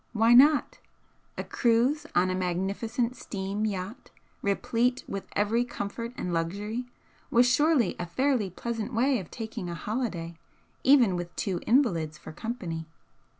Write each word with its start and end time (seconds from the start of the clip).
Why 0.13 0.33
not? 0.33 0.79
A 1.37 1.43
cruise 1.43 2.07
on 2.15 2.31
a 2.31 2.35
magnificent 2.35 3.15
steam 3.15 3.67
yacht, 3.67 4.09
replete 4.41 5.03
with 5.07 5.27
every 5.35 5.63
comfort 5.63 6.11
and 6.17 6.33
luxury, 6.33 6.87
was 7.29 7.45
surely 7.45 7.95
a 7.99 8.07
fairly 8.07 8.49
pleasant 8.49 8.95
way 8.95 9.19
of 9.19 9.29
taking 9.29 9.69
a 9.69 9.75
holiday, 9.75 10.39
even 10.83 11.15
with 11.15 11.35
two 11.35 11.59
invalids 11.67 12.17
for 12.17 12.31
company. 12.31 12.87